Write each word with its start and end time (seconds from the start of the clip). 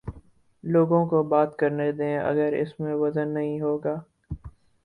لوگوں 0.63 1.05
کو 1.05 1.21
بات 1.23 1.55
کر 1.57 1.69
نے 1.69 1.91
دیں 1.91 2.17
اگر 2.19 2.53
اس 2.53 2.79
میں 2.79 2.95
وزن 2.95 3.33
نہیں 3.33 3.59
ہو 3.61 3.77
گا۔ 3.77 3.95